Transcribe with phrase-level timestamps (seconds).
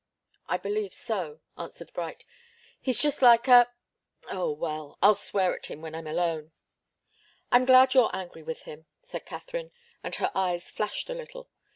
[0.47, 2.25] "I believe so," answered Bright.
[2.81, 3.71] "He's just like a
[4.31, 4.97] oh, well!
[4.99, 6.53] I'll swear at him when I'm alone."
[7.51, 9.71] "I'm glad you're angry with him," said Katharine,
[10.03, 11.51] and her eyes flashed a little.